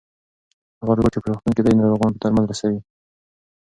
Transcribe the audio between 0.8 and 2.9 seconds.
روبوټ چې په روغتون کې دی ناروغانو ته درمل رسوي.